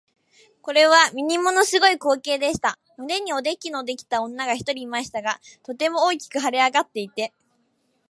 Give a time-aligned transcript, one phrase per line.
[0.63, 2.79] これは実にもの凄い光景でした。
[2.97, 7.31] 胸におできのできた女が一人いましたが、とても大きく脹れ上っていて、